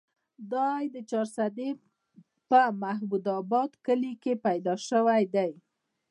[0.51, 1.69] دے د چارسرې
[2.49, 5.49] پۀ محمود اباد کلي کښې پېدا شوے دے